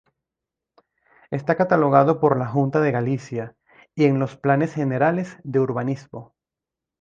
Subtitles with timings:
[1.29, 3.55] Está catalogado por la Junta de Galicia
[3.93, 6.33] y en los planes generales de urbanismo.